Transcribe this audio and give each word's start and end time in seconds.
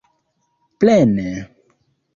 plene 0.79 1.27